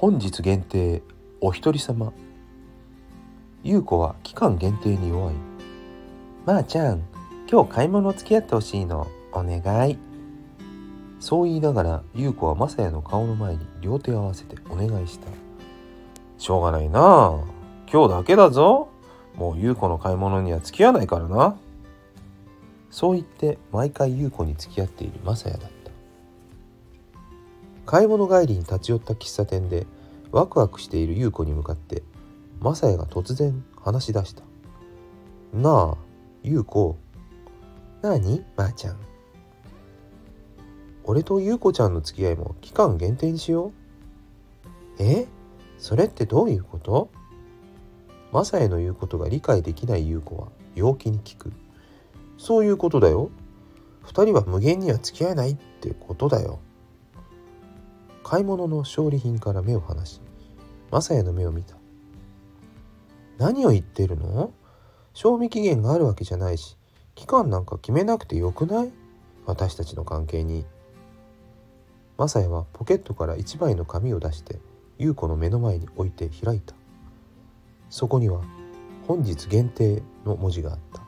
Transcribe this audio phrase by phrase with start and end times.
[0.00, 1.02] 本日限定
[1.42, 2.14] お一人様。
[3.62, 5.34] 優子は期間限定に弱い。
[6.46, 7.02] まー、あ、ちゃん
[7.46, 9.98] 今日買い物付き合ってほしいのお願い。
[11.18, 15.26] そう言いながら優子はマサヤの顔の前に両手を合わせてお願いした。
[16.38, 17.00] しょうがないな。
[17.02, 17.38] あ
[17.92, 18.88] 今日だけだぞ。
[19.36, 21.58] もう優子の買い物には付き合わないからな。
[22.90, 25.68] そう言って毎回優子に付き合っているマサヤだ。
[25.68, 25.79] った
[27.90, 29.84] 買い物帰りに立ち寄った喫茶店で
[30.30, 32.04] ワクワクしている優子に向かって
[32.60, 34.44] マサヤが突然話し出した
[35.52, 35.98] 「なあ
[36.44, 36.96] 優子。
[38.00, 38.96] なにまー、あ、ちゃん。
[41.02, 43.72] 俺と優子ちゃんの付き合いも期間限定にしよ
[44.98, 45.02] う。
[45.02, 45.26] え？
[45.76, 47.10] それってどういうこと？
[48.30, 50.46] マサヤの言うことが理解できない優子は
[50.76, 51.52] 陽気に聞く。
[52.38, 53.30] そういうことだよ。
[54.04, 56.60] 二人は無限には付き合えないってことだよ。
[58.30, 60.20] 買い物の勝利品から目を離し
[60.92, 61.74] マサヤの目を見た。
[63.38, 64.52] 何を言ってるの？
[65.14, 66.76] 賞味期限があるわけじゃないし
[67.16, 68.92] 期間なんか決めなくてよくない？
[69.46, 70.64] 私たちの関係に。
[72.18, 74.60] マサヤはポケットから一枚の紙を出して
[74.96, 76.76] 優子の目の前に置いて開いた。
[77.88, 78.42] そこには
[79.08, 81.02] 本日限定の文字があった。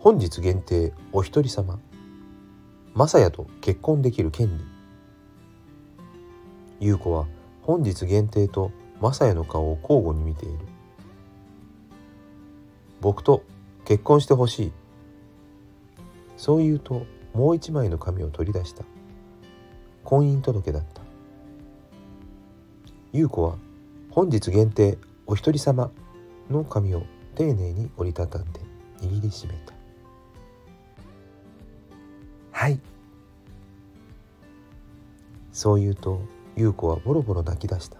[0.00, 1.78] 本日限定お一人様。
[2.92, 4.64] マサヤと結婚できる権利。
[6.80, 7.26] 優子は
[7.62, 10.58] 本日限定とマサヤの顔を交互に見ている。
[13.00, 13.42] 僕と
[13.84, 14.72] 結婚してほしい。
[16.36, 18.84] そう言うともう一枚の紙を取り出した。
[20.04, 21.02] 婚姻届だった。
[23.12, 23.56] 優子は
[24.10, 25.90] 本日限定お一人様
[26.50, 27.02] の紙を
[27.34, 28.60] 丁寧に折りたたんで
[29.00, 29.74] 握りしめた。
[32.52, 32.80] はい。
[35.52, 36.20] そう言うと
[36.56, 37.98] 優子はボロボロ泣き出した。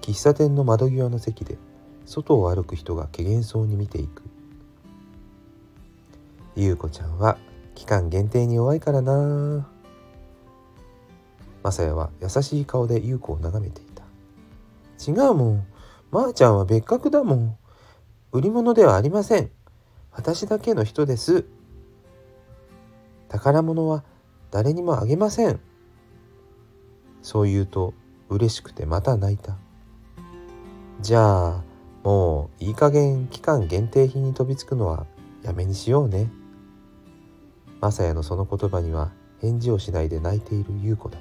[0.00, 1.56] 喫茶店の窓際の席で
[2.04, 4.22] 外を歩く人が怪げんそうに見ていく。
[6.56, 7.38] 優子ちゃんは
[7.76, 9.68] 期間限定に弱いからな。
[11.62, 14.02] マサヤは優しい顔で優子を眺めていた。
[15.06, 15.66] 違うもん。
[16.10, 17.56] まー、あ、ちゃんは別格だもん。
[18.32, 19.50] 売り物ではありません。
[20.10, 21.44] 私だけの人です。
[23.28, 24.02] 宝物は
[24.50, 25.60] 誰にもあげません。
[27.28, 27.92] そう言うと
[28.30, 29.58] 嬉しくてまた泣いた。
[31.02, 31.62] じゃあ
[32.02, 35.04] もういい加減期間限定品に飛びつくのは
[35.42, 36.30] やめにしようね。
[37.82, 39.12] マサヤのその言葉には
[39.42, 41.18] 返事をしないで泣いている優子だ。